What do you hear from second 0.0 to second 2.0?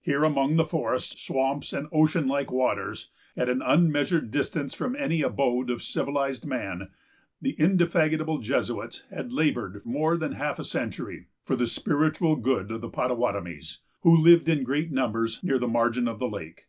Here, among the forests, swamps, and